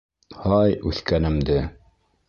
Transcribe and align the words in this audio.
—Һай, 0.45 0.73
үҫкәнемде! 0.93 1.63